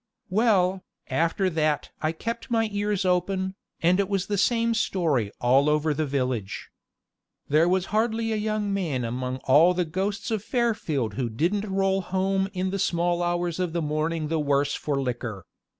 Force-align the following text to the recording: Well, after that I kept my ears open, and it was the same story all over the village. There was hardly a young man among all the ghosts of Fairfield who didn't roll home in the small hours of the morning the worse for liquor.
Well, 0.31 0.81
after 1.11 1.47
that 1.51 1.91
I 2.01 2.11
kept 2.11 2.49
my 2.49 2.69
ears 2.71 3.05
open, 3.05 3.53
and 3.81 3.99
it 3.99 4.09
was 4.09 4.25
the 4.25 4.35
same 4.39 4.73
story 4.73 5.31
all 5.39 5.69
over 5.69 5.93
the 5.93 6.07
village. 6.07 6.71
There 7.49 7.69
was 7.69 7.85
hardly 7.93 8.33
a 8.33 8.35
young 8.35 8.73
man 8.73 9.05
among 9.05 9.37
all 9.43 9.75
the 9.75 9.85
ghosts 9.85 10.31
of 10.31 10.43
Fairfield 10.43 11.13
who 11.13 11.29
didn't 11.29 11.69
roll 11.69 12.01
home 12.01 12.49
in 12.51 12.71
the 12.71 12.79
small 12.79 13.21
hours 13.21 13.59
of 13.59 13.73
the 13.73 13.81
morning 13.83 14.27
the 14.29 14.39
worse 14.39 14.73
for 14.73 14.99
liquor. 14.99 15.45